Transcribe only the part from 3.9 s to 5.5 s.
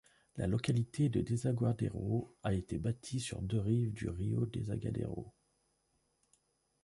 du Río Desagadero.